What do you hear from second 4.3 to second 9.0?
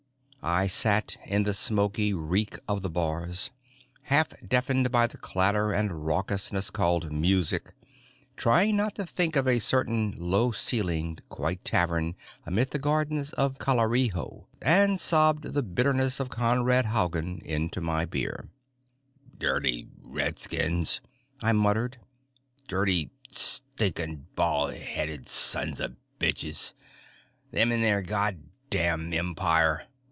deafened by the clatter and raucousness called music, trying not